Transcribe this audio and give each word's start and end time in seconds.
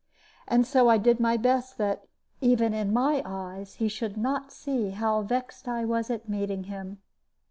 And 0.47 0.65
so 0.65 0.89
I 0.89 0.97
did 0.97 1.19
my 1.19 1.37
best 1.37 1.77
that, 1.77 2.07
even 2.39 2.73
in 2.73 2.91
my 2.91 3.21
eyes, 3.23 3.75
he 3.75 3.87
should 3.87 4.17
not 4.17 4.51
see 4.51 4.89
how 4.89 5.21
vexed 5.21 5.67
I 5.67 5.85
was 5.85 6.09
at 6.09 6.27
meeting 6.27 6.63
him. 6.63 7.03